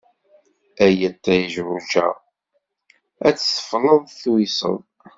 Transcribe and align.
Ay 0.85 0.97
iṭij 1.09 1.51
rujaɣ, 1.65 2.15
ad 3.27 3.33
d-teffleḍ 3.35 4.03
tuyseḍ. 4.19 4.79